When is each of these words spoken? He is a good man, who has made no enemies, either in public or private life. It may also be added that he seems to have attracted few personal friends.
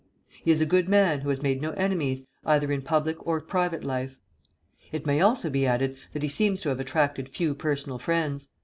He 0.43 0.49
is 0.49 0.63
a 0.63 0.65
good 0.65 0.89
man, 0.89 1.19
who 1.21 1.29
has 1.29 1.43
made 1.43 1.61
no 1.61 1.73
enemies, 1.73 2.25
either 2.43 2.71
in 2.71 2.81
public 2.81 3.27
or 3.27 3.39
private 3.39 3.83
life. 3.83 4.15
It 4.91 5.05
may 5.05 5.21
also 5.21 5.51
be 5.51 5.67
added 5.67 5.95
that 6.13 6.23
he 6.23 6.27
seems 6.27 6.61
to 6.61 6.69
have 6.69 6.79
attracted 6.79 7.29
few 7.29 7.53
personal 7.53 7.99
friends. 7.99 8.47